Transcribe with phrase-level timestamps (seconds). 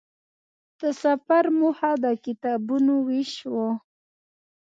[0.79, 3.69] د سفر موخه د کتابونو وېش وه.